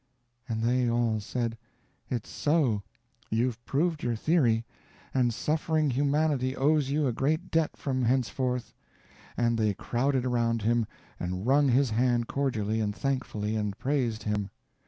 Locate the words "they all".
0.63-1.19